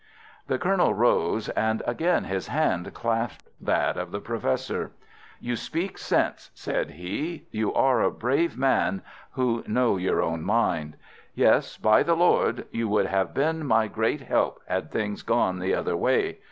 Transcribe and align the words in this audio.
The 0.47 0.57
Colonel 0.57 0.95
rose, 0.95 1.49
and 1.49 1.83
again 1.85 2.23
his 2.23 2.47
hand 2.47 2.91
clasped 2.91 3.47
that 3.63 3.97
of 3.97 4.09
the 4.09 4.19
Professor. 4.19 4.93
"You 5.39 5.55
speak 5.55 5.99
sense," 5.99 6.49
said 6.55 6.89
he. 6.89 7.45
"You 7.51 7.71
are 7.75 8.01
a 8.01 8.09
brave, 8.09 8.53
strong 8.53 8.61
man, 8.61 9.01
who 9.33 9.63
know 9.67 9.97
your 9.97 10.19
own 10.23 10.41
mind. 10.41 10.97
Yes, 11.35 11.77
by 11.77 12.01
the 12.01 12.15
Lord! 12.15 12.65
you 12.71 12.89
would 12.89 13.05
have 13.05 13.35
been 13.35 13.63
my 13.67 13.85
great 13.87 14.21
help 14.21 14.59
had 14.67 14.89
things 14.89 15.21
gone 15.21 15.59
the 15.59 15.75
other 15.75 15.95
way. 15.95 16.39